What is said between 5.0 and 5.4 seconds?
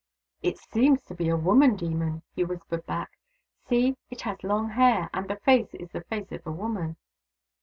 and the